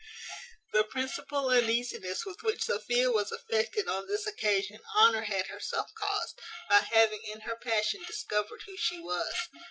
[0.73, 6.41] The principal uneasiness with which Sophia was affected on this occasion Honour had herself caused,
[6.71, 9.35] by having in her passion discovered who she was.